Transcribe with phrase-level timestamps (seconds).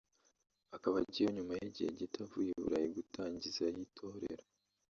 [0.75, 4.45] akaba agiyeyo nyuma y'igihe gito avuye i Burayi gutangizayo itorero